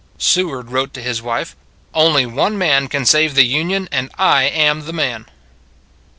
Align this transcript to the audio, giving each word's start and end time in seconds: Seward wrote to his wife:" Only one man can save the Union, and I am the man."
Seward 0.17 0.71
wrote 0.71 0.95
to 0.95 1.01
his 1.03 1.21
wife:" 1.21 1.55
Only 1.93 2.25
one 2.25 2.57
man 2.57 2.87
can 2.87 3.05
save 3.05 3.35
the 3.35 3.45
Union, 3.45 3.87
and 3.91 4.09
I 4.17 4.45
am 4.45 4.85
the 4.87 4.93
man." 4.93 5.27